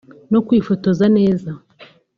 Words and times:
no 0.31 0.39
kwifotoza 0.47 1.05
neza 1.17 1.51